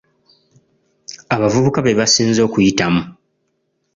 Abavubuka 1.35 1.79
be 1.85 1.97
basinze 1.99 2.39
okuyitamu. 2.47 3.01